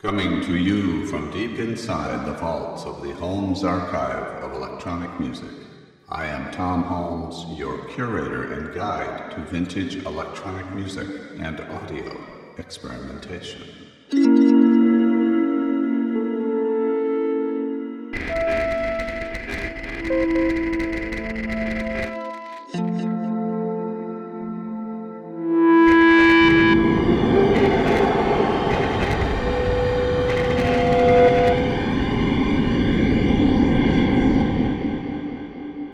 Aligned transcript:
Coming 0.00 0.40
to 0.42 0.56
you 0.56 1.04
from 1.06 1.32
deep 1.32 1.58
inside 1.58 2.24
the 2.24 2.34
vaults 2.34 2.84
of 2.84 3.02
the 3.02 3.12
Holmes 3.14 3.64
Archive 3.64 4.44
of 4.44 4.52
Electronic 4.52 5.18
Music, 5.18 5.50
I 6.08 6.26
am 6.26 6.52
Tom 6.52 6.84
Holmes, 6.84 7.58
your 7.58 7.84
curator 7.86 8.52
and 8.52 8.72
guide 8.72 9.32
to 9.32 9.40
vintage 9.40 9.96
electronic 10.06 10.72
music 10.72 11.08
and 11.40 11.60
audio 11.62 12.16
experimentation. 12.58 13.66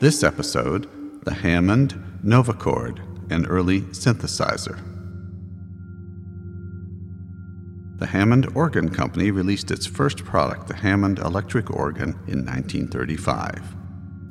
This 0.04 0.22
episode, 0.22 0.86
the 1.24 1.32
Hammond 1.32 1.94
Novachord, 2.22 3.00
an 3.32 3.46
early 3.46 3.80
synthesizer. 3.80 4.78
The 7.96 8.04
Hammond 8.04 8.48
Organ 8.54 8.90
Company 8.90 9.30
released 9.30 9.70
its 9.70 9.86
first 9.86 10.22
product, 10.22 10.68
the 10.68 10.76
Hammond 10.76 11.20
Electric 11.20 11.70
Organ, 11.70 12.10
in 12.26 12.44
1935. 12.44 13.76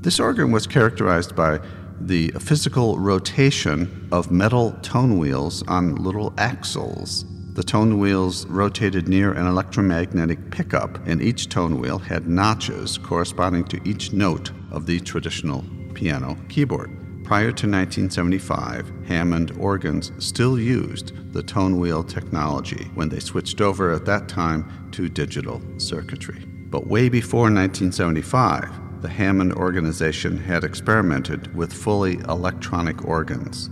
This 0.01 0.19
organ 0.19 0.51
was 0.51 0.67
characterized 0.67 1.35
by 1.35 1.59
the 1.99 2.27
physical 2.39 2.99
rotation 2.99 4.07
of 4.11 4.29
metal 4.29 4.73
tone 4.83 5.17
wheels 5.17 5.63
on 5.67 5.95
little 5.95 6.35
axles. 6.37 7.25
The 7.53 7.63
tone 7.63 7.99
wheels 7.99 8.47
rotated 8.47 9.07
near 9.07 9.31
an 9.31 9.45
electromagnetic 9.45 10.49
pickup, 10.49 10.97
and 11.05 11.21
each 11.21 11.49
tone 11.49 11.79
wheel 11.79 11.99
had 11.99 12.27
notches 12.27 12.97
corresponding 12.97 13.65
to 13.65 13.79
each 13.87 14.11
note 14.11 14.49
of 14.71 14.87
the 14.87 14.99
traditional 14.99 15.63
piano 15.93 16.35
keyboard. 16.49 16.89
Prior 17.23 17.51
to 17.51 17.67
1975, 17.69 18.91
Hammond 19.05 19.51
organs 19.59 20.11
still 20.17 20.57
used 20.57 21.31
the 21.31 21.43
tone 21.43 21.79
wheel 21.79 22.03
technology 22.03 22.89
when 22.95 23.09
they 23.09 23.19
switched 23.19 23.61
over 23.61 23.91
at 23.91 24.05
that 24.05 24.27
time 24.27 24.89
to 24.91 25.07
digital 25.07 25.61
circuitry. 25.77 26.43
But 26.71 26.87
way 26.87 27.07
before 27.07 27.51
1975, 27.51 29.01
the 29.03 29.09
Hammond 29.09 29.53
organization 29.53 30.37
had 30.37 30.63
experimented 30.63 31.55
with 31.55 31.71
fully 31.71 32.15
electronic 32.27 33.05
organs. 33.05 33.69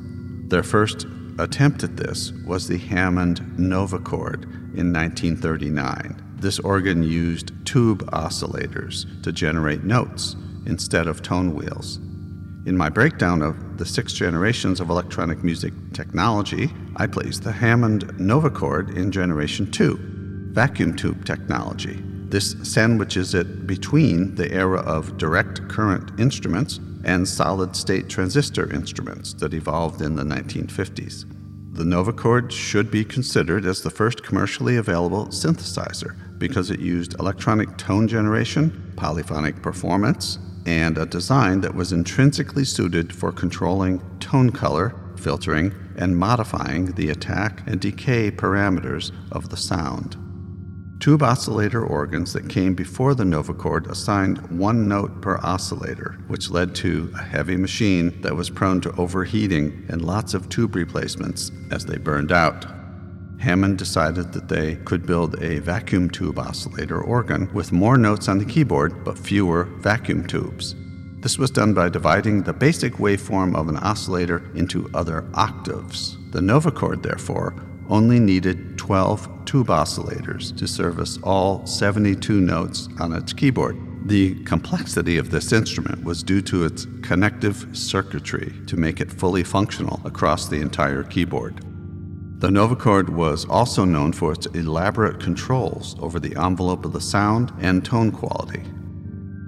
Their 0.49 0.61
first 0.61 1.07
attempt 1.39 1.83
at 1.83 1.97
this 1.97 2.31
was 2.45 2.67
the 2.67 2.77
Hammond 2.77 3.41
Novachord 3.57 4.43
in 4.75 4.91
1939. 4.91 6.37
This 6.37 6.59
organ 6.59 7.03
used 7.03 7.51
tube 7.65 8.09
oscillators 8.11 9.21
to 9.23 9.31
generate 9.31 9.83
notes 9.83 10.35
instead 10.65 11.07
of 11.07 11.21
tone 11.21 11.53
wheels. 11.55 11.97
In 12.65 12.77
my 12.77 12.89
breakdown 12.89 13.41
of 13.41 13.77
the 13.77 13.85
six 13.85 14.13
generations 14.13 14.79
of 14.79 14.89
electronic 14.89 15.43
music 15.43 15.73
technology, 15.93 16.71
I 16.95 17.07
placed 17.07 17.43
the 17.43 17.51
Hammond 17.51 18.05
Novachord 18.19 18.95
in 18.95 19.11
generation 19.11 19.69
2, 19.71 20.51
vacuum 20.51 20.95
tube 20.95 21.25
technology. 21.25 22.03
This 22.29 22.55
sandwiches 22.63 23.33
it 23.33 23.65
between 23.65 24.35
the 24.35 24.51
era 24.51 24.79
of 24.81 25.17
direct 25.17 25.67
current 25.69 26.11
instruments 26.19 26.79
and 27.03 27.27
solid 27.27 27.75
state 27.75 28.09
transistor 28.09 28.71
instruments 28.73 29.33
that 29.33 29.53
evolved 29.53 30.01
in 30.01 30.15
the 30.15 30.23
1950s. 30.23 31.25
The 31.73 31.83
Novachord 31.83 32.51
should 32.51 32.91
be 32.91 33.05
considered 33.05 33.65
as 33.65 33.81
the 33.81 33.89
first 33.89 34.23
commercially 34.23 34.75
available 34.75 35.27
synthesizer 35.27 36.15
because 36.37 36.69
it 36.69 36.79
used 36.79 37.17
electronic 37.19 37.77
tone 37.77 38.07
generation, 38.07 38.93
polyphonic 38.97 39.61
performance, 39.61 40.37
and 40.65 40.97
a 40.97 41.05
design 41.05 41.61
that 41.61 41.73
was 41.73 41.93
intrinsically 41.93 42.65
suited 42.65 43.15
for 43.15 43.31
controlling 43.31 44.01
tone 44.19 44.51
color, 44.51 44.93
filtering, 45.15 45.73
and 45.95 46.17
modifying 46.17 46.87
the 46.93 47.09
attack 47.09 47.63
and 47.65 47.79
decay 47.79 48.29
parameters 48.31 49.11
of 49.31 49.49
the 49.49 49.57
sound. 49.57 50.17
Tube 51.01 51.23
oscillator 51.23 51.83
organs 51.83 52.31
that 52.33 52.47
came 52.47 52.75
before 52.75 53.15
the 53.15 53.23
Novachord 53.23 53.89
assigned 53.89 54.37
one 54.51 54.87
note 54.87 55.19
per 55.19 55.37
oscillator, 55.37 56.15
which 56.27 56.51
led 56.51 56.75
to 56.75 57.11
a 57.15 57.23
heavy 57.23 57.57
machine 57.57 58.21
that 58.21 58.35
was 58.35 58.51
prone 58.51 58.79
to 58.81 58.95
overheating 58.97 59.83
and 59.89 60.05
lots 60.05 60.35
of 60.35 60.47
tube 60.47 60.75
replacements 60.75 61.51
as 61.71 61.87
they 61.87 61.97
burned 61.97 62.31
out. 62.31 62.67
Hammond 63.39 63.79
decided 63.79 64.31
that 64.33 64.47
they 64.47 64.75
could 64.75 65.07
build 65.07 65.41
a 65.41 65.57
vacuum 65.57 66.07
tube 66.07 66.37
oscillator 66.37 67.01
organ 67.01 67.51
with 67.51 67.71
more 67.71 67.97
notes 67.97 68.27
on 68.27 68.37
the 68.37 68.45
keyboard 68.45 69.03
but 69.03 69.17
fewer 69.17 69.63
vacuum 69.79 70.27
tubes. 70.27 70.75
This 71.21 71.39
was 71.39 71.49
done 71.49 71.73
by 71.73 71.89
dividing 71.89 72.43
the 72.43 72.53
basic 72.53 72.93
waveform 72.97 73.55
of 73.55 73.69
an 73.69 73.77
oscillator 73.77 74.43
into 74.53 74.87
other 74.93 75.25
octaves. 75.33 76.19
The 76.29 76.41
Novachord, 76.41 77.01
therefore, 77.01 77.55
only 77.89 78.19
needed 78.19 78.70
12 78.81 79.45
tube 79.45 79.67
oscillators 79.67 80.57
to 80.57 80.67
service 80.67 81.19
all 81.21 81.63
72 81.67 82.41
notes 82.41 82.89
on 82.99 83.13
its 83.13 83.31
keyboard. 83.31 83.77
The 84.07 84.33
complexity 84.43 85.19
of 85.19 85.29
this 85.29 85.53
instrument 85.53 86.03
was 86.03 86.23
due 86.23 86.41
to 86.41 86.65
its 86.65 86.87
connective 87.03 87.67
circuitry 87.73 88.51
to 88.65 88.77
make 88.77 88.99
it 88.99 89.11
fully 89.11 89.43
functional 89.43 90.01
across 90.03 90.47
the 90.47 90.59
entire 90.59 91.03
keyboard. 91.03 91.57
The 92.41 92.49
Novachord 92.49 93.09
was 93.09 93.45
also 93.45 93.85
known 93.85 94.13
for 94.13 94.31
its 94.31 94.47
elaborate 94.47 95.19
controls 95.19 95.95
over 95.99 96.19
the 96.19 96.35
envelope 96.35 96.83
of 96.83 96.91
the 96.91 96.99
sound 96.99 97.53
and 97.59 97.85
tone 97.85 98.11
quality, 98.11 98.63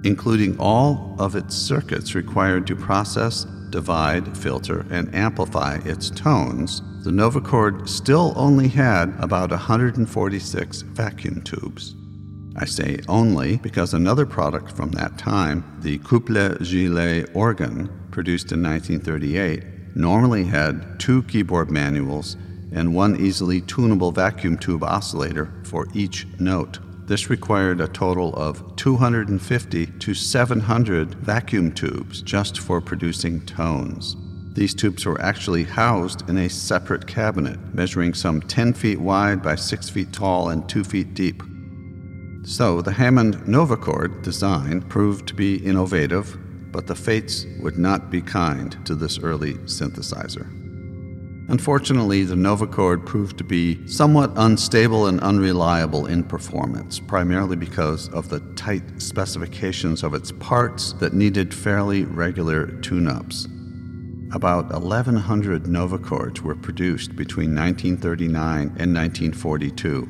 including 0.04 0.60
all 0.60 1.16
of 1.18 1.36
its 1.36 1.56
circuits 1.56 2.14
required 2.14 2.68
to 2.68 2.76
process, 2.76 3.46
divide, 3.72 4.38
filter, 4.38 4.86
and 4.92 5.14
amplify 5.16 5.80
its 5.86 6.12
tones. 6.12 6.84
The 7.04 7.12
Novachord 7.12 7.90
still 7.90 8.32
only 8.38 8.70
had 8.70 9.14
about 9.20 9.50
146 9.50 10.82
vacuum 10.84 11.42
tubes. 11.42 11.96
I 12.56 12.64
say 12.64 13.02
only 13.10 13.58
because 13.58 13.94
another 13.94 14.26
product 14.26 14.72
from 14.72 14.92
that 14.92 15.18
time, 15.18 15.66
the 15.82 16.00
Coupleux-Givelet 16.00 17.36
organ, 17.36 17.90
produced 18.10 18.54
in 18.54 18.64
1938, 18.64 19.98
normally 19.98 20.46
had 20.46 20.98
two 20.98 21.24
keyboard 21.24 21.70
manuals 21.70 22.38
and 22.72 22.96
one 22.96 23.18
easily 23.18 23.60
tunable 23.60 24.14
vacuum 24.14 24.58
tube 24.58 24.86
oscillator 24.86 25.52
for 25.64 25.90
each 25.94 26.26
note. 26.40 26.80
This 27.06 27.30
required 27.30 27.82
a 27.82 27.90
total 27.90 28.34
of 28.36 28.78
250 28.78 29.86
to 29.88 30.14
700 30.14 31.16
vacuum 31.16 31.74
tubes 31.74 32.22
just 32.22 32.60
for 32.62 32.80
producing 32.80 33.46
tones. 33.46 34.16
These 34.54 34.76
tubes 34.76 35.06
were 35.06 35.20
actually 35.20 35.64
housed 35.64 36.30
in 36.30 36.38
a 36.38 36.48
separate 36.48 37.08
cabinet, 37.08 37.60
measuring 37.74 38.14
some 38.14 38.40
10 38.40 38.74
feet 38.74 39.00
wide 39.00 39.42
by 39.42 39.56
6 39.56 39.90
feet 39.90 40.14
tall 40.14 40.50
and 40.50 40.70
2 40.70 40.84
feet 40.84 41.16
deep. 41.16 41.42
So 42.44 42.82
the 42.82 42.92
Hammond 42.92 43.38
Novachord 43.48 44.22
design 44.22 44.84
proved 44.84 45.28
to 45.28 45.34
be 45.34 45.56
innovative, 45.56 46.38
but 46.72 46.86
the 46.86 46.96
fates 46.96 47.48
would 47.62 47.80
not 47.80 48.12
be 48.12 48.22
kind 48.22 48.78
to 48.86 48.94
this 48.94 49.18
early 49.18 49.56
synthesizer. 49.66 50.48
Unfortunately, 51.50 52.24
the 52.24 52.36
Novachord 52.36 53.06
proved 53.06 53.38
to 53.40 53.44
be 53.44 53.86
somewhat 53.88 54.32
unstable 54.36 55.08
and 55.08 55.20
unreliable 55.22 56.06
in 56.06 56.24
performance, 56.24 57.00
primarily 57.00 57.56
because 57.56 58.08
of 58.10 58.30
the 58.30 58.40
tight 58.56 59.02
specifications 59.02 60.04
of 60.04 60.14
its 60.14 60.32
parts 60.32 60.94
that 60.94 61.14
needed 61.14 61.54
fairly 61.54 62.06
regular 62.06 62.68
tune 62.82 63.08
ups. 63.08 63.48
About 64.34 64.72
1,100 64.72 65.66
Novachords 65.66 66.42
were 66.42 66.56
produced 66.56 67.16
between 67.16 67.54
1939 67.54 68.62
and 68.80 68.96
1942. 68.96 70.08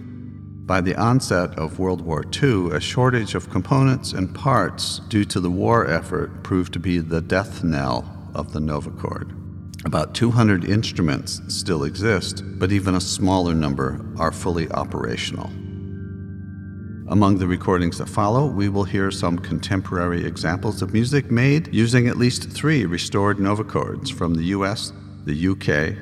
By 0.65 0.79
the 0.79 0.95
onset 0.95 1.59
of 1.59 1.77
World 1.77 1.99
War 1.99 2.23
II, 2.41 2.69
a 2.71 2.79
shortage 2.79 3.35
of 3.35 3.49
components 3.49 4.13
and 4.13 4.33
parts 4.33 4.99
due 5.09 5.25
to 5.25 5.41
the 5.41 5.51
war 5.51 5.85
effort 5.91 6.41
proved 6.41 6.71
to 6.71 6.79
be 6.79 6.99
the 6.99 7.19
death 7.19 7.65
knell 7.65 8.29
of 8.33 8.53
the 8.53 8.61
Novachord. 8.61 9.35
About 9.85 10.15
200 10.15 10.63
instruments 10.63 11.41
still 11.49 11.83
exist, 11.83 12.43
but 12.57 12.71
even 12.71 12.95
a 12.95 13.01
smaller 13.01 13.53
number 13.53 14.05
are 14.17 14.31
fully 14.31 14.71
operational. 14.71 15.51
Among 17.13 17.37
the 17.37 17.45
recordings 17.45 17.99
that 17.99 18.09
follow, 18.09 18.47
we 18.47 18.69
will 18.69 18.85
hear 18.85 19.11
some 19.11 19.37
contemporary 19.37 20.25
examples 20.25 20.81
of 20.81 20.93
music 20.93 21.29
made 21.29 21.71
using 21.71 22.07
at 22.07 22.17
least 22.17 22.49
three 22.49 22.87
restored 22.87 23.37
Novachords 23.37 24.11
from 24.11 24.33
the 24.33 24.45
US, 24.45 24.91
the 25.23 25.49
UK, 25.49 25.95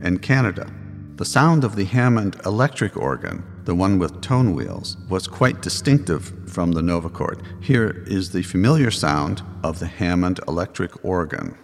and 0.00 0.20
Canada. 0.20 0.68
The 1.14 1.24
sound 1.24 1.62
of 1.62 1.76
the 1.76 1.84
Hammond 1.84 2.40
electric 2.44 2.96
organ, 2.96 3.44
the 3.62 3.76
one 3.76 4.00
with 4.00 4.20
tone 4.20 4.54
wheels, 4.56 4.96
was 5.08 5.28
quite 5.28 5.62
distinctive 5.62 6.32
from 6.50 6.72
the 6.72 6.82
Novachord. 6.82 7.44
Here 7.62 8.02
is 8.08 8.32
the 8.32 8.42
familiar 8.42 8.90
sound 8.90 9.42
of 9.62 9.78
the 9.78 9.86
Hammond 9.86 10.40
electric 10.48 11.04
organ. 11.04 11.56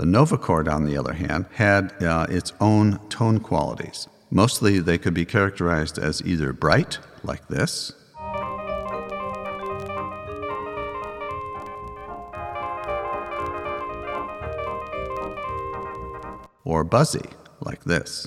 The 0.00 0.06
Novachord, 0.06 0.66
on 0.66 0.84
the 0.84 0.96
other 0.96 1.12
hand, 1.12 1.44
had 1.52 1.92
uh, 2.02 2.24
its 2.30 2.54
own 2.58 2.98
tone 3.10 3.38
qualities. 3.38 4.08
Mostly 4.30 4.78
they 4.78 4.96
could 4.96 5.12
be 5.12 5.26
characterized 5.26 5.98
as 5.98 6.22
either 6.24 6.54
bright, 6.54 6.98
like 7.22 7.46
this, 7.48 7.92
or 16.64 16.82
buzzy, 16.82 17.28
like 17.60 17.84
this. 17.84 18.26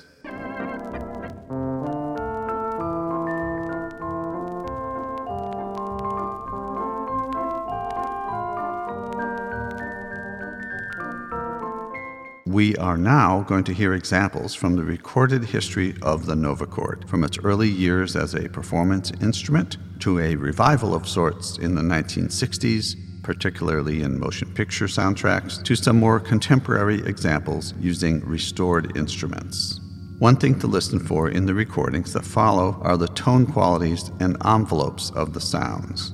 We 12.63 12.77
are 12.77 12.97
now 12.97 13.41
going 13.41 13.65
to 13.65 13.73
hear 13.73 13.93
examples 13.93 14.55
from 14.55 14.77
the 14.77 14.85
recorded 14.85 15.43
history 15.43 15.95
of 16.01 16.25
the 16.25 16.33
Novachord, 16.33 17.09
from 17.09 17.25
its 17.25 17.37
early 17.39 17.67
years 17.67 18.15
as 18.15 18.35
a 18.35 18.47
performance 18.47 19.11
instrument 19.19 19.75
to 19.99 20.19
a 20.21 20.37
revival 20.37 20.95
of 20.95 21.05
sorts 21.05 21.57
in 21.57 21.75
the 21.75 21.81
1960s, 21.81 22.95
particularly 23.21 24.01
in 24.01 24.17
motion 24.17 24.53
picture 24.53 24.85
soundtracks, 24.85 25.61
to 25.65 25.75
some 25.75 25.99
more 25.99 26.21
contemporary 26.21 27.05
examples 27.05 27.73
using 27.81 28.21
restored 28.21 28.95
instruments. 28.95 29.81
One 30.19 30.37
thing 30.37 30.57
to 30.59 30.67
listen 30.67 30.99
for 30.99 31.29
in 31.29 31.45
the 31.45 31.53
recordings 31.53 32.13
that 32.13 32.23
follow 32.23 32.79
are 32.81 32.95
the 32.95 33.09
tone 33.09 33.45
qualities 33.45 34.09
and 34.21 34.37
envelopes 34.45 35.11
of 35.11 35.33
the 35.33 35.41
sounds. 35.41 36.13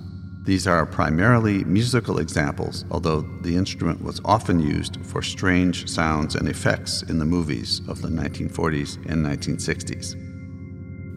These 0.50 0.66
are 0.66 0.84
primarily 0.84 1.64
musical 1.66 2.18
examples, 2.18 2.84
although 2.90 3.22
the 3.22 3.56
instrument 3.56 4.04
was 4.04 4.20
often 4.26 4.60
used 4.60 4.98
for 5.06 5.22
strange 5.22 5.88
sounds 5.88 6.34
and 6.34 6.50
effects 6.50 7.04
in 7.04 7.20
the 7.20 7.26
movies 7.26 7.82
of 7.88 8.02
the 8.02 8.08
1940s 8.08 8.96
and 9.06 9.24
1960s. 9.24 10.16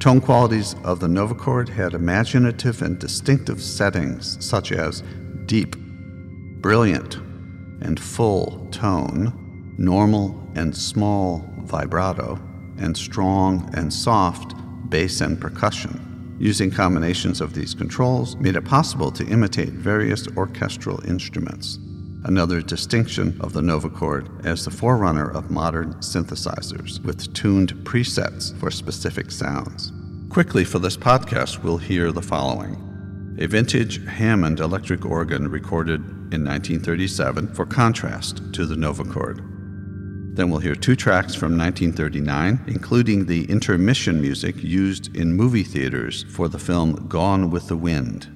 Tone 0.00 0.20
qualities 0.20 0.76
of 0.84 1.00
the 1.00 1.06
Novachord 1.06 1.70
had 1.70 1.94
imaginative 1.94 2.82
and 2.82 2.99
distinctive 2.99 3.62
settings 3.62 4.37
such 4.44 4.70
as 4.70 5.02
deep, 5.46 5.76
brilliant, 6.61 7.14
and 7.81 7.99
full 7.99 8.69
tone, 8.70 9.75
normal 9.78 10.46
and 10.56 10.76
small 10.76 11.43
vibrato, 11.61 12.38
and 12.76 12.94
strong 12.94 13.70
and 13.73 13.90
soft 13.90 14.55
bass 14.90 15.23
and 15.23 15.40
percussion. 15.40 16.12
Using 16.42 16.72
combinations 16.72 17.40
of 17.40 17.54
these 17.54 17.72
controls 17.72 18.34
made 18.34 18.56
it 18.56 18.64
possible 18.64 19.12
to 19.12 19.24
imitate 19.28 19.68
various 19.68 20.26
orchestral 20.36 21.00
instruments. 21.08 21.78
Another 22.24 22.60
distinction 22.60 23.40
of 23.40 23.52
the 23.52 23.60
Novachord 23.60 24.44
as 24.44 24.64
the 24.64 24.70
forerunner 24.72 25.30
of 25.30 25.52
modern 25.52 25.94
synthesizers, 26.00 27.00
with 27.04 27.32
tuned 27.32 27.72
presets 27.84 28.58
for 28.58 28.72
specific 28.72 29.30
sounds. 29.30 29.92
Quickly 30.30 30.64
for 30.64 30.80
this 30.80 30.96
podcast, 30.96 31.62
we'll 31.62 31.78
hear 31.78 32.10
the 32.10 32.20
following 32.20 32.76
a 33.38 33.46
vintage 33.46 34.04
Hammond 34.08 34.58
electric 34.58 35.06
organ 35.06 35.46
recorded 35.46 36.00
in 36.34 36.44
1937 36.44 37.54
for 37.54 37.64
contrast 37.64 38.52
to 38.52 38.66
the 38.66 38.74
Novachord. 38.74 39.51
Then 40.34 40.49
we'll 40.49 40.61
hear 40.61 40.75
two 40.75 40.96
tracks 40.96 41.34
from 41.34 41.58
1939, 41.58 42.64
including 42.67 43.26
the 43.26 43.44
intermission 43.50 44.19
music 44.19 44.62
used 44.62 45.14
in 45.14 45.34
movie 45.34 45.62
theaters 45.62 46.25
for 46.31 46.49
the 46.49 46.58
film 46.58 47.06
Gone 47.06 47.50
with 47.50 47.69
the 47.69 47.76
Wind. 47.76 48.29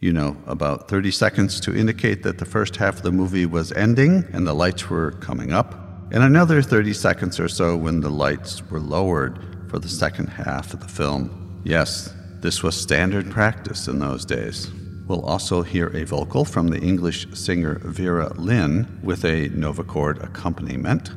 You 0.00 0.12
know, 0.12 0.36
about 0.46 0.88
30 0.88 1.12
seconds 1.12 1.60
to 1.60 1.72
indicate 1.74 2.24
that 2.24 2.38
the 2.38 2.44
first 2.44 2.74
half 2.74 2.96
of 2.96 3.02
the 3.02 3.12
movie 3.12 3.46
was 3.46 3.70
ending 3.72 4.24
and 4.32 4.44
the 4.44 4.54
lights 4.54 4.90
were 4.90 5.12
coming 5.12 5.52
up, 5.52 5.74
and 6.10 6.24
another 6.24 6.62
30 6.62 6.92
seconds 6.92 7.38
or 7.38 7.48
so 7.48 7.76
when 7.76 8.00
the 8.00 8.10
lights 8.10 8.68
were 8.68 8.80
lowered 8.80 9.38
for 9.68 9.78
the 9.78 9.88
second 9.88 10.26
half 10.26 10.74
of 10.74 10.80
the 10.80 10.88
film. 10.88 11.60
Yes, 11.64 12.12
this 12.40 12.64
was 12.64 12.76
standard 12.76 13.30
practice 13.30 13.86
in 13.86 14.00
those 14.00 14.24
days. 14.24 14.72
We'll 15.06 15.24
also 15.24 15.62
hear 15.62 15.96
a 15.96 16.02
vocal 16.02 16.44
from 16.44 16.68
the 16.68 16.80
English 16.80 17.28
singer 17.34 17.78
Vera 17.84 18.32
Lynn 18.34 18.98
with 19.04 19.24
a 19.24 19.48
Novachord 19.50 20.20
accompaniment. 20.24 21.12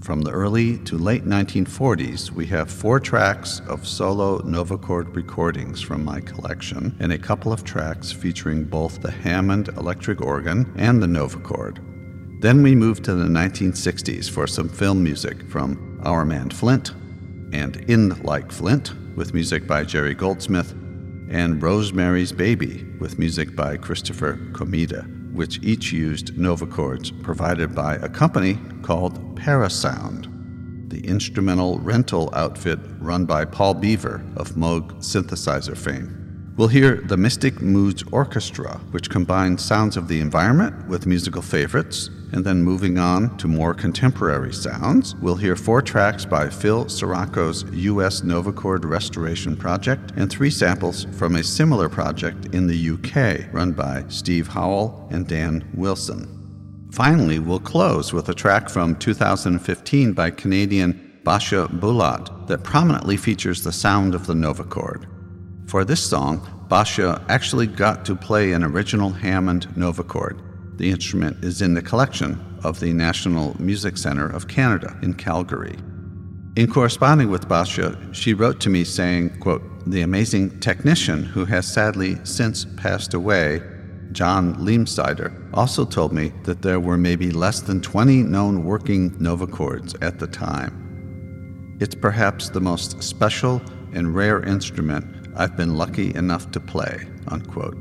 From 0.00 0.20
the 0.22 0.30
early 0.30 0.78
to 0.78 0.96
late 0.96 1.24
1940s, 1.24 2.30
we 2.30 2.46
have 2.46 2.70
four 2.70 3.00
tracks 3.00 3.60
of 3.66 3.86
solo 3.86 4.38
Novachord 4.42 5.14
recordings 5.14 5.80
from 5.80 6.04
my 6.04 6.20
collection 6.20 6.96
and 7.00 7.12
a 7.12 7.18
couple 7.18 7.52
of 7.52 7.64
tracks 7.64 8.12
featuring 8.12 8.64
both 8.64 9.02
the 9.02 9.10
Hammond 9.10 9.68
electric 9.76 10.20
organ 10.20 10.72
and 10.76 11.02
the 11.02 11.06
Novachord. 11.08 11.80
Then 12.40 12.62
we 12.62 12.76
move 12.76 13.02
to 13.02 13.14
the 13.16 13.24
1960s 13.24 14.30
for 14.30 14.46
some 14.46 14.68
film 14.68 15.02
music 15.02 15.42
from 15.50 16.00
Our 16.04 16.24
Man 16.24 16.50
Flint 16.50 16.92
and 17.52 17.76
In 17.90 18.10
Like 18.22 18.52
Flint 18.52 18.94
with 19.16 19.34
music 19.34 19.66
by 19.66 19.82
Jerry 19.82 20.14
Goldsmith 20.14 20.70
and 21.28 21.60
Rosemary's 21.60 22.32
Baby 22.32 22.86
with 23.00 23.18
music 23.18 23.56
by 23.56 23.76
Christopher 23.76 24.36
Komeda 24.52 25.17
which 25.32 25.62
each 25.62 25.92
used 25.92 26.34
Novachords 26.34 27.22
provided 27.22 27.74
by 27.74 27.94
a 27.96 28.08
company 28.08 28.58
called 28.82 29.36
Parasound, 29.36 30.90
the 30.90 31.06
instrumental 31.06 31.78
rental 31.78 32.30
outfit 32.34 32.78
run 32.98 33.24
by 33.24 33.44
Paul 33.44 33.74
Beaver 33.74 34.24
of 34.36 34.52
Moog 34.52 34.96
synthesizer 34.96 35.76
fame. 35.76 36.17
We'll 36.58 36.66
hear 36.66 36.96
the 36.96 37.16
Mystic 37.16 37.62
Moods 37.62 38.02
Orchestra, 38.10 38.80
which 38.90 39.10
combines 39.10 39.64
sounds 39.64 39.96
of 39.96 40.08
the 40.08 40.18
environment 40.18 40.88
with 40.88 41.06
musical 41.06 41.40
favorites. 41.40 42.10
And 42.32 42.44
then 42.44 42.64
moving 42.64 42.98
on 42.98 43.36
to 43.36 43.46
more 43.46 43.72
contemporary 43.72 44.52
sounds, 44.52 45.14
we'll 45.22 45.36
hear 45.36 45.54
four 45.54 45.82
tracks 45.82 46.24
by 46.24 46.50
Phil 46.50 46.86
Cirocco's 46.86 47.64
U.S. 47.72 48.22
Novachord 48.22 48.84
Restoration 48.84 49.56
Project 49.56 50.12
and 50.16 50.28
three 50.28 50.50
samples 50.50 51.06
from 51.12 51.36
a 51.36 51.44
similar 51.44 51.88
project 51.88 52.52
in 52.52 52.66
the 52.66 52.90
UK 52.90 53.54
run 53.54 53.70
by 53.70 54.04
Steve 54.08 54.48
Howell 54.48 55.06
and 55.12 55.28
Dan 55.28 55.64
Wilson. 55.74 56.88
Finally, 56.90 57.38
we'll 57.38 57.60
close 57.60 58.12
with 58.12 58.30
a 58.30 58.34
track 58.34 58.68
from 58.68 58.96
2015 58.96 60.12
by 60.12 60.28
Canadian 60.28 61.20
Basia 61.22 61.68
Bulat 61.68 62.48
that 62.48 62.64
prominently 62.64 63.16
features 63.16 63.62
the 63.62 63.70
sound 63.70 64.12
of 64.12 64.26
the 64.26 64.34
Novachord. 64.34 65.06
For 65.68 65.84
this 65.84 66.02
song, 66.02 66.40
Basia 66.70 67.22
actually 67.28 67.66
got 67.66 68.06
to 68.06 68.16
play 68.16 68.52
an 68.52 68.64
original 68.64 69.10
Hammond 69.10 69.68
Novachord. 69.76 70.40
The 70.78 70.90
instrument 70.90 71.44
is 71.44 71.60
in 71.60 71.74
the 71.74 71.82
collection 71.82 72.42
of 72.64 72.80
the 72.80 72.94
National 72.94 73.54
Music 73.60 73.98
Centre 73.98 74.30
of 74.30 74.48
Canada 74.48 74.98
in 75.02 75.12
Calgary. 75.12 75.76
In 76.56 76.72
corresponding 76.72 77.30
with 77.30 77.48
Basia, 77.48 77.98
she 78.14 78.32
wrote 78.32 78.60
to 78.60 78.70
me 78.70 78.82
saying, 78.82 79.40
quote, 79.40 79.62
The 79.86 80.00
amazing 80.00 80.58
technician 80.60 81.22
who 81.22 81.44
has 81.44 81.70
sadly 81.70 82.16
since 82.24 82.64
passed 82.78 83.12
away, 83.12 83.60
John 84.12 84.54
Leimseider, 84.54 85.50
also 85.52 85.84
told 85.84 86.14
me 86.14 86.32
that 86.44 86.62
there 86.62 86.80
were 86.80 86.96
maybe 86.96 87.30
less 87.30 87.60
than 87.60 87.82
20 87.82 88.22
known 88.22 88.64
working 88.64 89.10
Novachords 89.18 89.94
at 90.00 90.18
the 90.18 90.28
time. 90.28 91.76
It's 91.78 91.94
perhaps 91.94 92.48
the 92.48 92.62
most 92.62 93.02
special 93.02 93.60
and 93.92 94.14
rare 94.14 94.42
instrument 94.42 95.17
I've 95.38 95.56
been 95.56 95.76
lucky 95.76 96.12
enough 96.16 96.50
to 96.50 96.58
play, 96.58 97.06
unquote. 97.28 97.78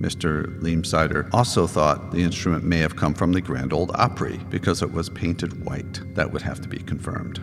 Mr. 0.00 0.60
Leimseider 0.60 1.32
also 1.32 1.68
thought 1.68 2.10
the 2.10 2.22
instrument 2.22 2.64
may 2.64 2.78
have 2.78 2.96
come 2.96 3.14
from 3.14 3.32
the 3.32 3.40
Grand 3.40 3.72
Old 3.72 3.92
Opry 3.94 4.40
because 4.50 4.82
it 4.82 4.92
was 4.92 5.08
painted 5.08 5.64
white. 5.64 6.00
That 6.16 6.32
would 6.32 6.42
have 6.42 6.60
to 6.62 6.68
be 6.68 6.78
confirmed. 6.78 7.38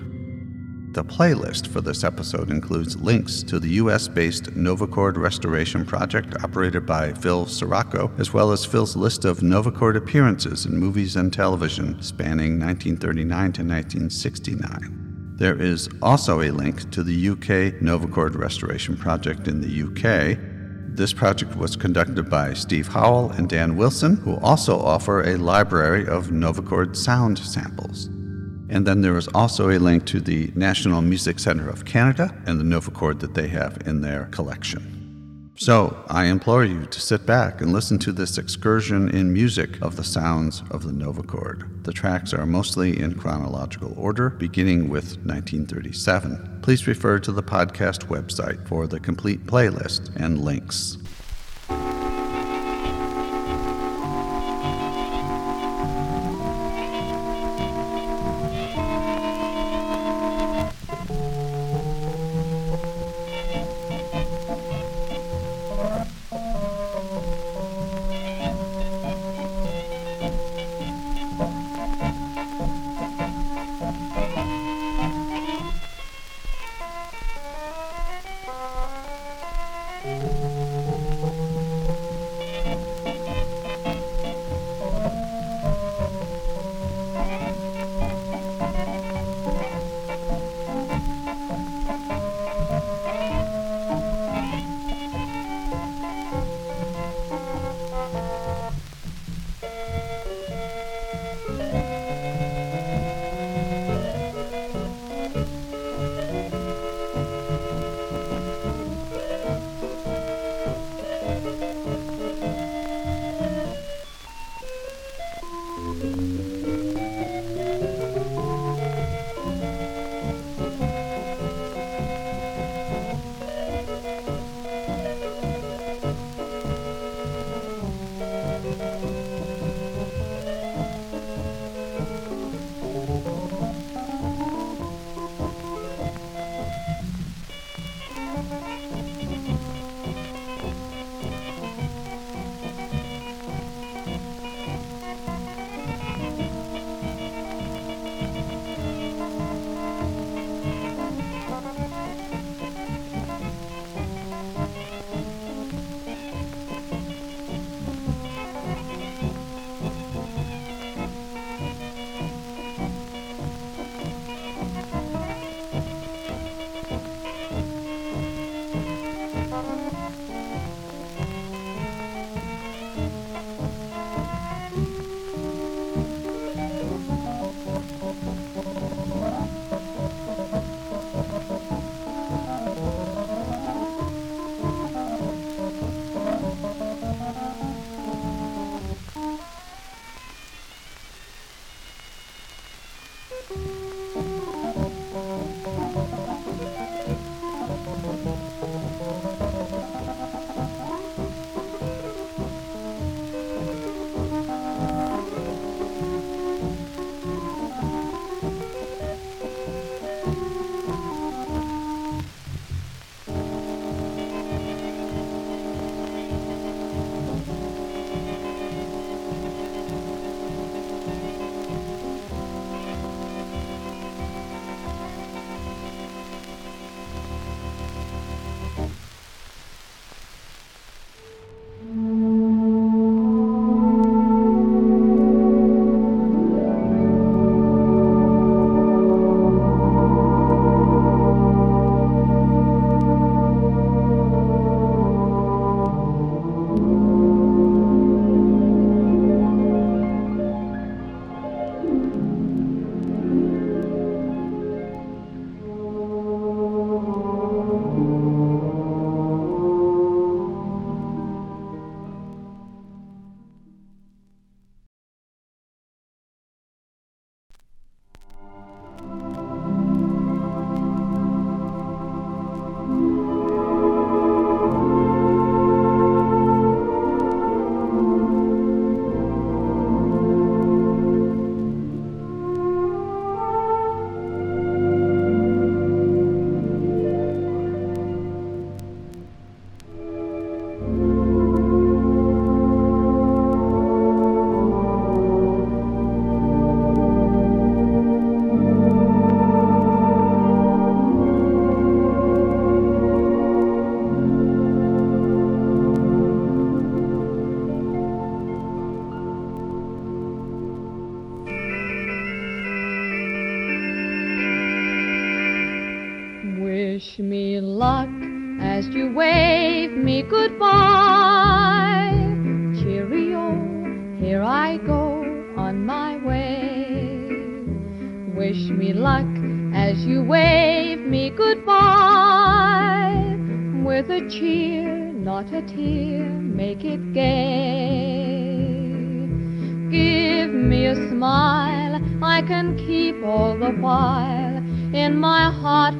The 0.93 1.05
playlist 1.05 1.67
for 1.67 1.79
this 1.79 2.03
episode 2.03 2.51
includes 2.51 2.97
links 2.97 3.41
to 3.43 3.57
the 3.57 3.69
US 3.69 4.09
based 4.09 4.53
Novachord 4.53 5.15
restoration 5.15 5.85
project 5.85 6.35
operated 6.43 6.85
by 6.85 7.13
Phil 7.13 7.45
Cirocco, 7.45 8.11
as 8.19 8.33
well 8.33 8.51
as 8.51 8.65
Phil's 8.65 8.97
list 8.97 9.23
of 9.23 9.39
Novachord 9.39 9.95
appearances 9.95 10.65
in 10.65 10.75
movies 10.75 11.15
and 11.15 11.31
television 11.31 12.01
spanning 12.01 12.59
1939 12.59 13.53
to 13.53 13.63
1969. 13.63 15.00
There 15.41 15.59
is 15.59 15.89
also 16.03 16.41
a 16.41 16.51
link 16.51 16.91
to 16.91 17.01
the 17.01 17.29
UK 17.29 17.81
Novachord 17.81 18.37
Restoration 18.37 18.95
Project 18.95 19.47
in 19.47 19.59
the 19.59 19.81
UK. 19.87 20.37
This 20.95 21.13
project 21.13 21.55
was 21.55 21.75
conducted 21.75 22.29
by 22.29 22.53
Steve 22.53 22.87
Howell 22.87 23.31
and 23.31 23.49
Dan 23.49 23.75
Wilson, 23.75 24.17
who 24.17 24.35
also 24.35 24.79
offer 24.79 25.23
a 25.23 25.37
library 25.37 26.05
of 26.05 26.27
Novachord 26.27 26.95
sound 26.95 27.39
samples. 27.39 28.05
And 28.69 28.85
then 28.85 29.01
there 29.01 29.17
is 29.17 29.27
also 29.29 29.71
a 29.71 29.79
link 29.79 30.05
to 30.05 30.21
the 30.21 30.51
National 30.53 31.01
Music 31.01 31.39
Centre 31.39 31.67
of 31.67 31.85
Canada 31.85 32.39
and 32.45 32.59
the 32.59 32.63
Novachord 32.63 33.19
that 33.21 33.33
they 33.33 33.47
have 33.47 33.79
in 33.87 34.01
their 34.01 34.25
collection. 34.25 35.00
So 35.61 36.03
I 36.09 36.25
implore 36.25 36.65
you 36.65 36.87
to 36.87 36.99
sit 36.99 37.27
back 37.27 37.61
and 37.61 37.71
listen 37.71 37.99
to 37.99 38.11
this 38.11 38.39
excursion 38.39 39.09
in 39.09 39.31
music 39.31 39.79
of 39.79 39.95
the 39.95 40.03
sounds 40.03 40.63
of 40.71 40.81
the 40.81 40.91
Novachord. 40.91 41.83
The 41.83 41.93
tracks 41.93 42.33
are 42.33 42.47
mostly 42.47 42.99
in 42.99 43.13
chronological 43.13 43.93
order, 43.95 44.31
beginning 44.31 44.89
with 44.89 45.17
1937. 45.17 46.61
Please 46.63 46.87
refer 46.87 47.19
to 47.19 47.31
the 47.31 47.43
podcast 47.43 48.07
website 48.07 48.67
for 48.67 48.87
the 48.87 48.99
complete 48.99 49.45
playlist 49.45 50.09
and 50.15 50.43
links. 50.43 50.97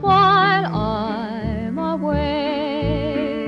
while 0.02 0.66
I'm 0.66 1.78
away. 1.78 3.48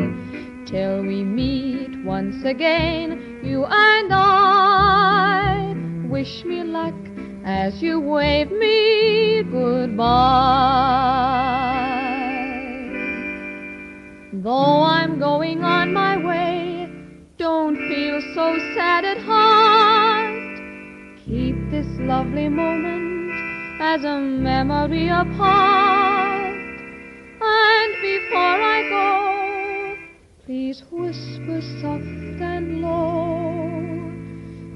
Till 0.65 1.01
we 1.01 1.24
meet 1.24 2.03
once 2.06 2.46
again, 2.46 3.42
you 3.44 3.65
and 3.65 4.13
I. 4.13 5.75
Wish 6.08 6.46
me 6.46 6.63
luck 6.63 6.96
as 7.44 7.82
you 7.82 8.00
wave 8.00 8.51
me 8.51 9.44
goodbye. 9.44 10.00
Though 14.32 14.84
I'm 14.84 15.20
going 15.20 15.63
on 15.63 15.94
my 15.94 16.15
way, 16.18 16.89
don't 17.38 17.75
feel 17.89 18.22
so 18.34 18.58
sad 18.75 19.03
at 19.03 19.18
heart. 19.18 20.60
Keep 21.25 21.70
this 21.70 21.88
lovely 22.00 22.48
moment 22.48 23.13
as 23.82 24.06
a 24.06 24.20
memory 24.20 25.10
apart 25.10 26.02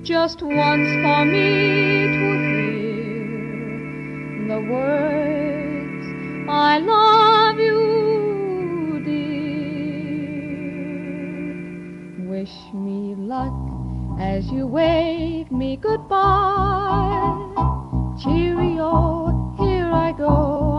just 0.07 0.41
once 0.41 0.89
for 1.03 1.25
me 1.25 2.07
to 2.15 2.27
hear 2.47 3.27
the 4.47 4.59
words 4.71 6.05
I 6.49 6.79
love 6.79 7.59
you, 7.59 9.01
dear. 9.05 9.49
Wish 12.29 12.55
me 12.73 13.15
luck 13.15 13.53
as 14.19 14.49
you 14.49 14.65
wave 14.65 15.51
me 15.51 15.77
goodbye. 15.77 17.37
Cheerio, 18.21 19.55
here 19.59 19.91
I 19.91 20.13
go 20.17 20.76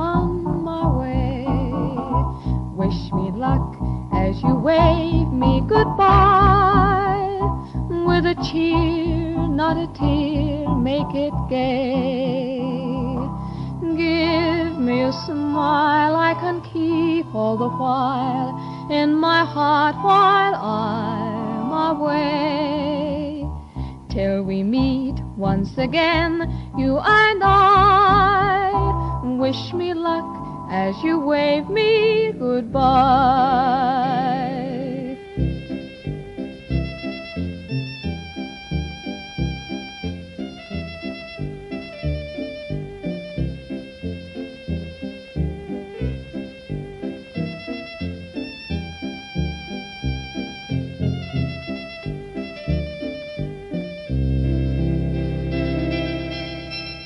Wish 3.10 3.14
me 3.14 3.30
luck 3.38 3.74
as 4.12 4.42
you 4.42 4.54
wave 4.54 5.32
me 5.32 5.62
goodbye 5.66 7.38
with 8.06 8.26
a 8.26 8.34
cheer 8.44 9.48
not 9.48 9.78
a 9.78 9.86
tear, 9.94 10.68
make 10.76 11.14
it 11.14 11.32
gay. 11.48 12.58
Give 13.80 14.78
me 14.78 15.00
a 15.04 15.12
smile 15.24 16.16
I 16.16 16.34
can 16.38 16.60
keep 16.60 17.34
all 17.34 17.56
the 17.56 17.70
while 17.70 18.90
in 18.90 19.14
my 19.14 19.42
heart 19.42 19.96
while 19.96 20.54
I'm 20.54 21.96
away. 21.96 23.48
Till 24.10 24.42
we 24.42 24.62
meet 24.62 25.18
once 25.34 25.78
again, 25.78 26.42
you 26.76 26.98
and 26.98 27.42
I. 27.42 29.24
Wish 29.38 29.72
me 29.72 29.94
luck 29.94 30.37
as 30.70 31.02
you 31.02 31.18
wave 31.18 31.68
me 31.70 32.32
goodbye. 32.38 33.78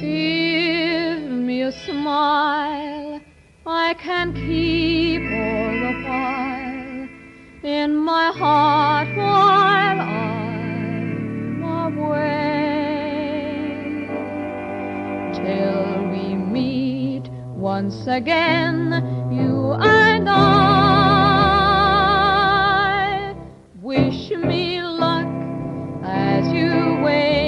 Give 0.00 1.30
me 1.30 1.62
a 1.62 1.72
smile 1.72 2.71
I 3.92 3.94
can 3.94 4.32
keep 4.32 5.20
all 5.20 5.72
the 5.84 5.92
while 6.08 7.08
in 7.62 7.94
my 7.94 8.32
heart 8.34 9.08
while 9.14 10.00
I'm 10.00 11.62
away. 11.92 12.48
Till 15.34 16.08
we 16.08 16.24
meet 16.36 17.28
once 17.54 18.06
again, 18.06 19.30
you 19.30 19.74
and 19.74 20.26
I. 20.26 20.46
Wish 23.82 24.30
me 24.30 24.80
luck 24.80 25.26
as 26.02 26.50
you 26.50 27.02
wave 27.04 27.41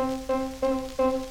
Música 0.00 1.29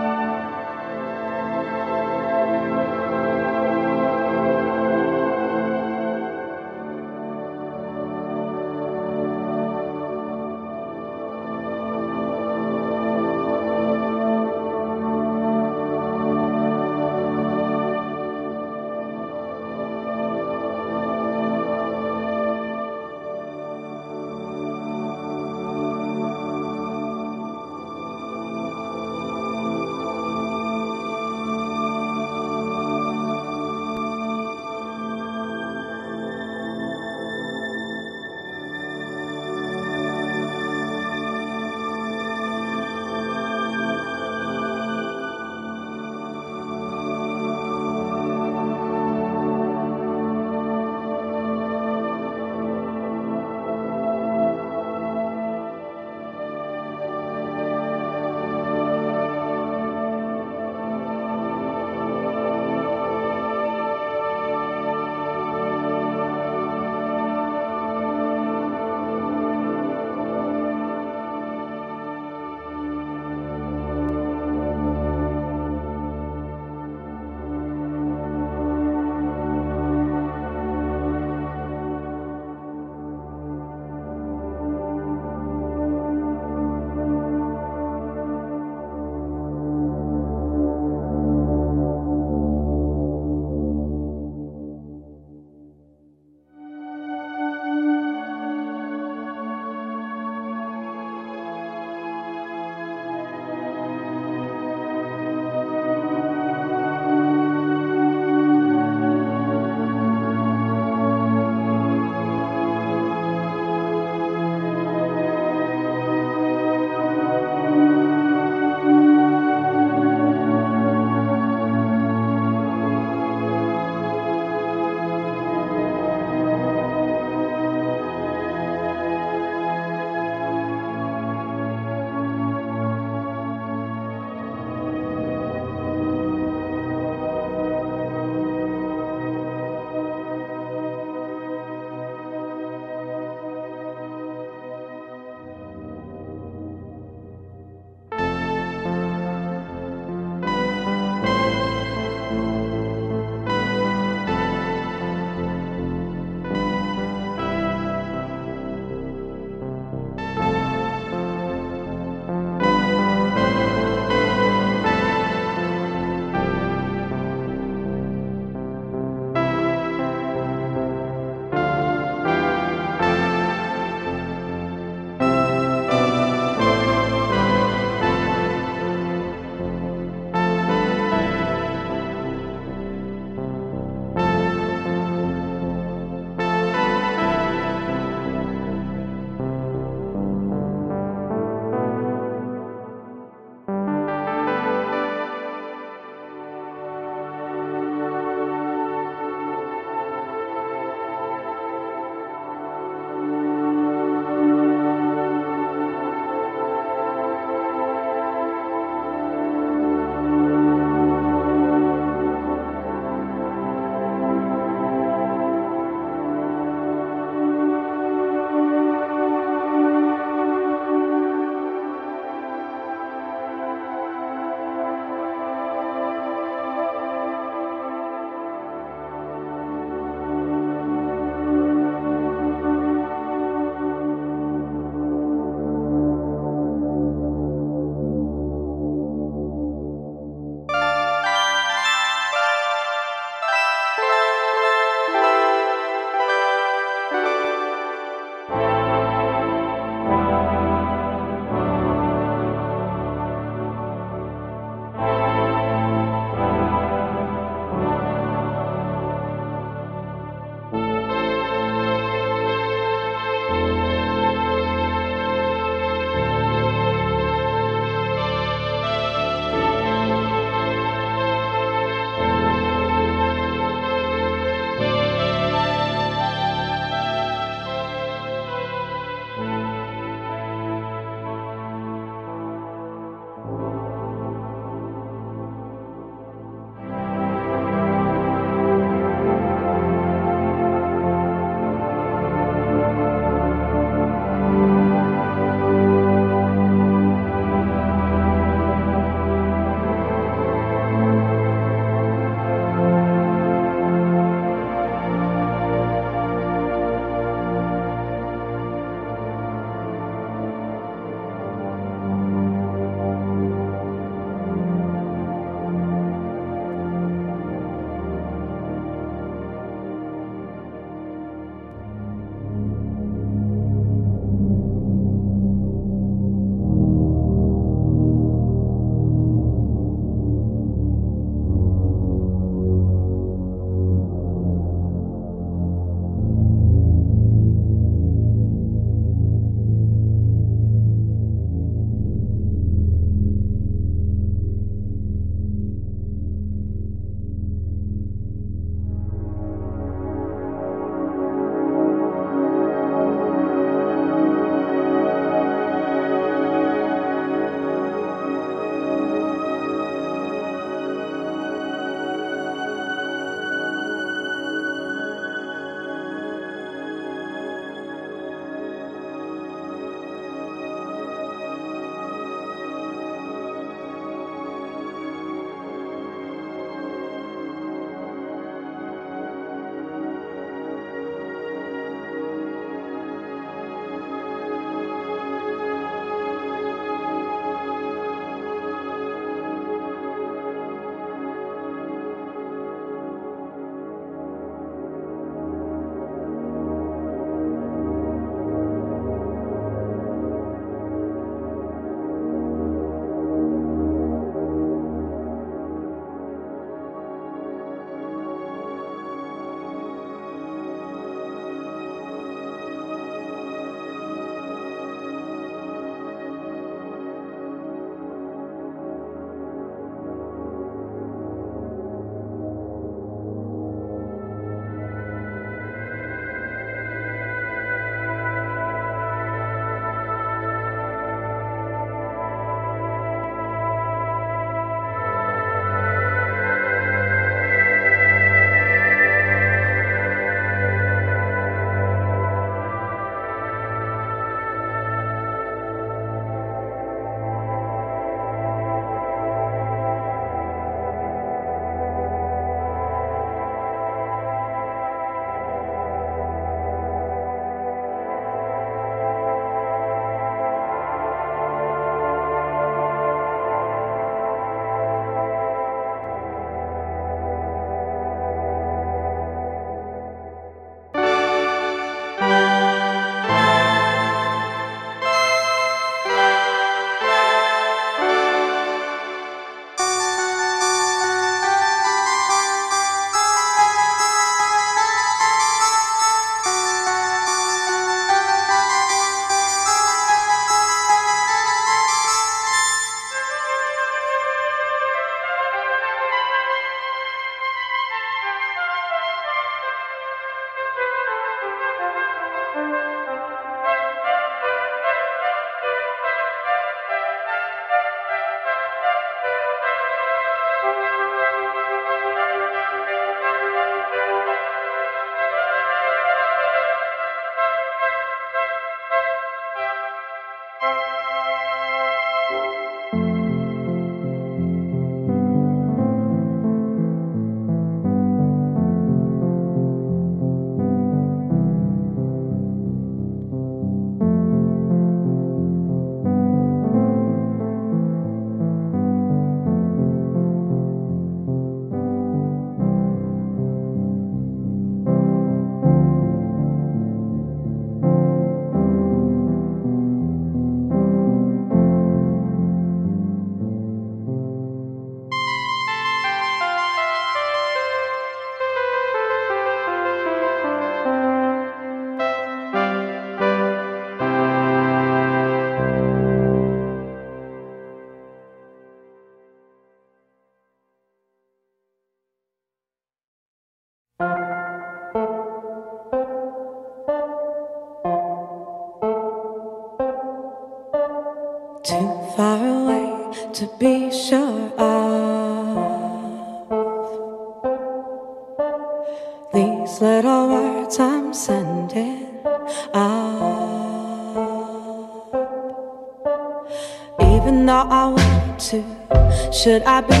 should 599.61 599.67
I 599.67 600.00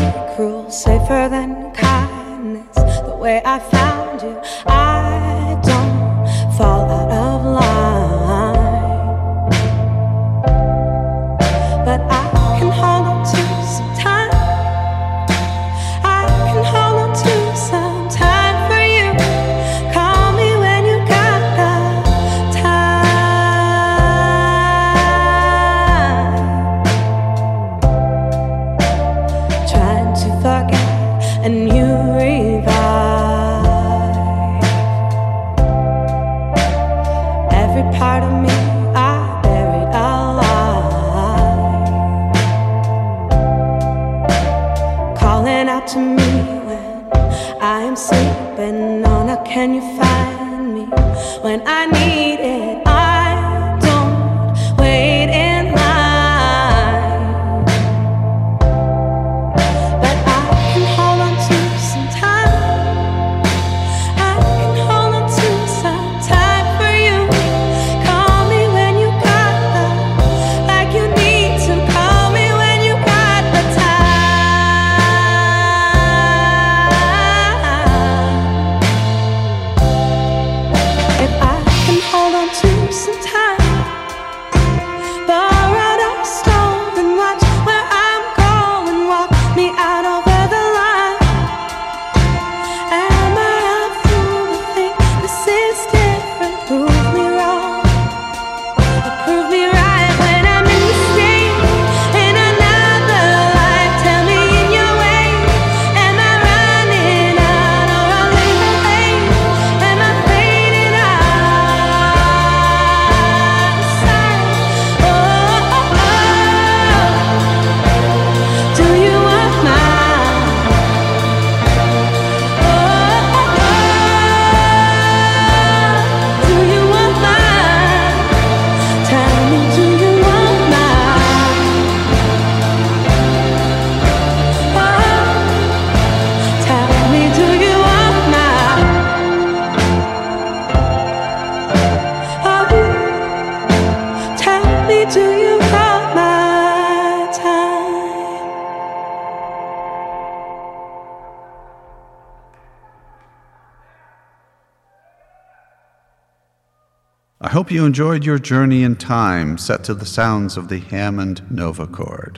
I 157.43 157.49
hope 157.49 157.71
you 157.71 157.85
enjoyed 157.85 158.23
your 158.23 158.37
journey 158.37 158.83
in 158.83 158.95
time 158.97 159.57
set 159.57 159.83
to 159.85 159.95
the 159.95 160.05
sounds 160.05 160.57
of 160.57 160.67
the 160.67 160.77
Hammond 160.77 161.41
Novachord. 161.51 162.37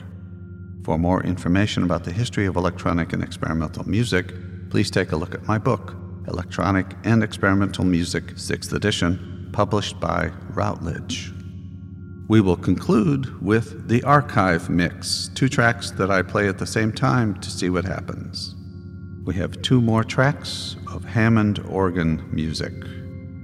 For 0.82 0.96
more 0.96 1.22
information 1.22 1.82
about 1.82 2.04
the 2.04 2.10
history 2.10 2.46
of 2.46 2.56
electronic 2.56 3.12
and 3.12 3.22
experimental 3.22 3.86
music, 3.86 4.32
please 4.70 4.90
take 4.90 5.12
a 5.12 5.16
look 5.16 5.34
at 5.34 5.46
my 5.46 5.58
book, 5.58 5.94
Electronic 6.26 6.86
and 7.04 7.22
Experimental 7.22 7.84
Music, 7.84 8.28
6th 8.28 8.72
edition, 8.72 9.50
published 9.52 10.00
by 10.00 10.30
Routledge. 10.54 11.34
We 12.26 12.40
will 12.40 12.56
conclude 12.56 13.42
with 13.42 13.86
the 13.86 14.02
archive 14.04 14.70
mix, 14.70 15.28
two 15.34 15.50
tracks 15.50 15.90
that 15.90 16.10
I 16.10 16.22
play 16.22 16.48
at 16.48 16.56
the 16.56 16.66
same 16.66 16.92
time 16.92 17.38
to 17.40 17.50
see 17.50 17.68
what 17.68 17.84
happens. 17.84 18.54
We 19.26 19.34
have 19.34 19.60
two 19.60 19.82
more 19.82 20.02
tracks 20.02 20.76
of 20.90 21.04
Hammond 21.04 21.58
organ 21.68 22.26
music. 22.32 22.72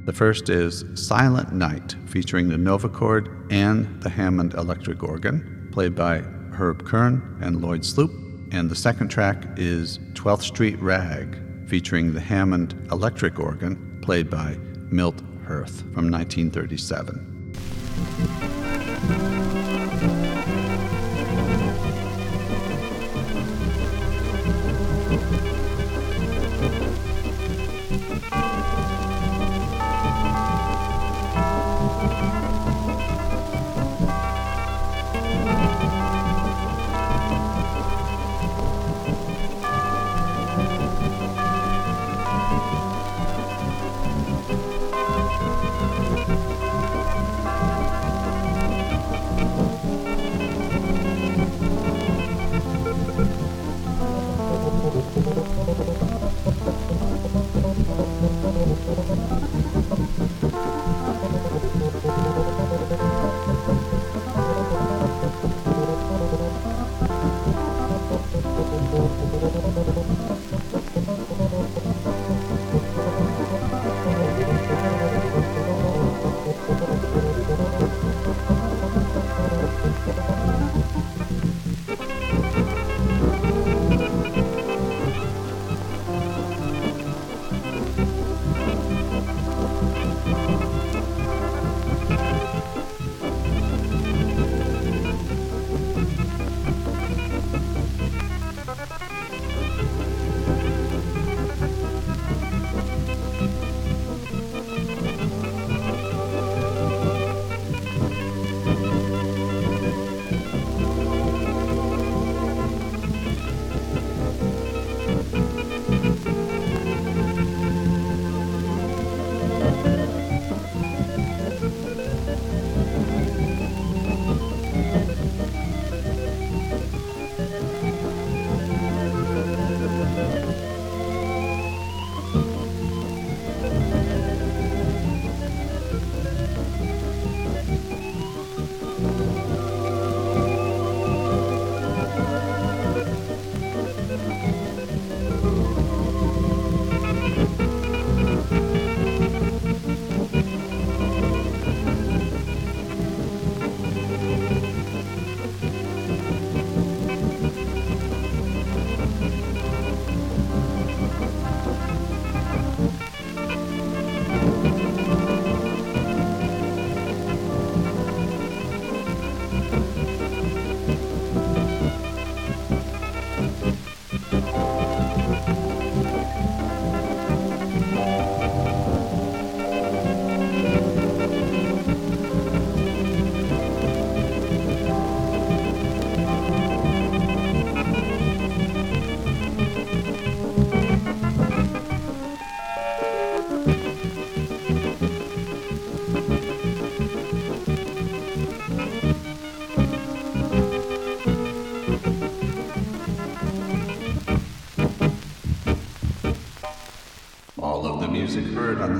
The 0.07 0.15
first 0.15 0.49
is 0.49 0.87
Silent 0.95 1.53
Night, 1.53 1.95
featuring 2.07 2.49
the 2.49 2.57
Novachord 2.57 3.53
and 3.53 4.03
the 4.03 4.09
Hammond 4.09 4.55
electric 4.55 5.03
organ, 5.03 5.69
played 5.73 5.95
by 5.95 6.21
Herb 6.53 6.87
Kern 6.87 7.37
and 7.43 7.61
Lloyd 7.61 7.85
Sloop. 7.85 8.11
And 8.51 8.71
the 8.71 8.75
second 8.75 9.09
track 9.09 9.45
is 9.57 9.99
12th 10.15 10.43
Street 10.43 10.81
Rag, 10.81 11.39
featuring 11.69 12.15
the 12.15 12.21
Hammond 12.21 12.75
electric 12.91 13.39
organ, 13.39 13.99
played 14.01 14.31
by 14.31 14.57
Milt 14.91 15.21
Herth 15.45 15.83
from 15.93 16.11
1937. 16.11 17.27